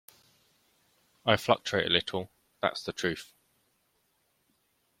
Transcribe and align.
I 1.27 1.37
fluctuate 1.37 1.85
a 1.85 1.89
little; 1.93 2.31
that's 2.59 2.83
the 2.83 2.91
truth. 2.91 3.35